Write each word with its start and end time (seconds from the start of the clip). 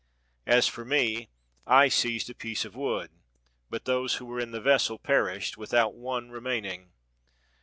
As 0.47 0.67
for 0.67 0.83
me, 0.83 1.29
I 1.67 1.87
seized 1.87 2.27
a 2.31 2.33
piece 2.33 2.65
of 2.65 2.75
wood; 2.75 3.11
but 3.69 3.85
those 3.85 4.15
who 4.15 4.25
were 4.25 4.39
in 4.39 4.49
the 4.49 4.59
ves 4.59 4.85
sel 4.85 4.97
perished, 4.97 5.57
without 5.59 5.93
one 5.93 6.31
remaining. 6.31 6.91